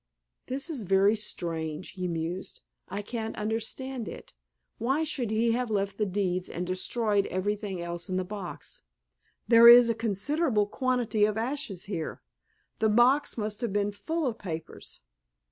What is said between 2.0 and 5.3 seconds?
mused; "I can't understand it. Why should